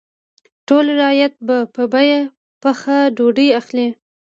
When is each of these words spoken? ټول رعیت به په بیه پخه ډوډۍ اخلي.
ټول 0.67 0.85
رعیت 0.99 1.33
به 1.47 1.57
په 1.75 1.83
بیه 1.93 2.19
پخه 2.61 2.97
ډوډۍ 3.17 3.49
اخلي. 3.59 3.87